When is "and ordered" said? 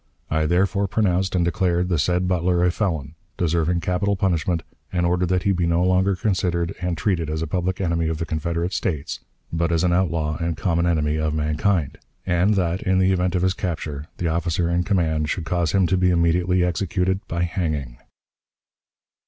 4.91-5.29